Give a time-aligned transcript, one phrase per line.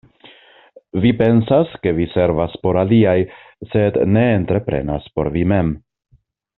[1.03, 3.15] Vi pensas, ke vi servas por aliaj,
[3.75, 5.75] sed ne entreprenas por vi mem!